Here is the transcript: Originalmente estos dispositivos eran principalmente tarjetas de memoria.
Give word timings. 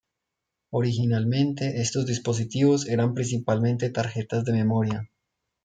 Originalmente 0.71 1.79
estos 1.79 2.07
dispositivos 2.07 2.87
eran 2.87 3.13
principalmente 3.13 3.91
tarjetas 3.91 4.43
de 4.43 4.53
memoria. 4.53 5.07